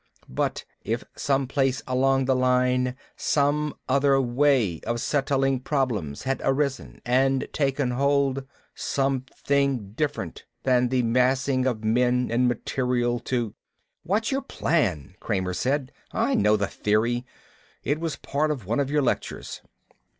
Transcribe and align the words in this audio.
"But 0.29 0.65
if 0.83 1.03
someplace 1.15 1.83
along 1.87 2.25
the 2.25 2.35
line 2.35 2.95
some 3.15 3.75
other 3.87 4.19
way 4.19 4.79
of 4.81 4.99
settling 4.99 5.59
problems 5.59 6.23
had 6.23 6.41
arisen 6.43 7.01
and 7.05 7.47
taken 7.53 7.91
hold, 7.91 8.43
something 8.73 9.91
different 9.91 10.43
than 10.63 10.89
the 10.89 11.03
massing 11.03 11.67
of 11.67 11.83
men 11.83 12.29
and 12.31 12.47
material 12.47 13.19
to" 13.29 13.53
"What's 14.01 14.31
your 14.31 14.41
plan?" 14.41 15.13
Kramer 15.19 15.53
said. 15.53 15.91
"I 16.11 16.33
know 16.33 16.57
the 16.57 16.65
theory. 16.65 17.23
It 17.83 17.99
was 17.99 18.15
part 18.15 18.49
of 18.49 18.65
one 18.65 18.79
of 18.79 18.89
your 18.89 19.03
lectures." 19.03 19.61